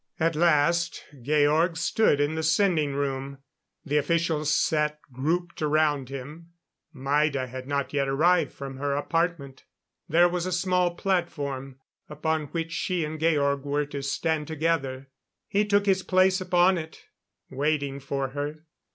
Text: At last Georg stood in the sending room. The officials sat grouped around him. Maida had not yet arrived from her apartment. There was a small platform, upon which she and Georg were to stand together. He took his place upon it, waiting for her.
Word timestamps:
At 0.19 0.35
last 0.35 1.05
Georg 1.21 1.77
stood 1.77 2.19
in 2.19 2.33
the 2.33 2.41
sending 2.41 2.93
room. 2.95 3.37
The 3.85 3.97
officials 3.97 4.51
sat 4.51 4.99
grouped 5.13 5.61
around 5.61 6.09
him. 6.09 6.53
Maida 6.91 7.45
had 7.45 7.67
not 7.67 7.93
yet 7.93 8.07
arrived 8.07 8.51
from 8.51 8.77
her 8.77 8.95
apartment. 8.95 9.65
There 10.09 10.27
was 10.27 10.47
a 10.47 10.51
small 10.51 10.95
platform, 10.95 11.77
upon 12.09 12.47
which 12.47 12.71
she 12.71 13.05
and 13.05 13.19
Georg 13.19 13.63
were 13.63 13.85
to 13.85 14.01
stand 14.01 14.47
together. 14.47 15.11
He 15.47 15.65
took 15.67 15.85
his 15.85 16.01
place 16.01 16.41
upon 16.41 16.79
it, 16.79 17.03
waiting 17.51 17.99
for 17.99 18.29
her. 18.29 18.65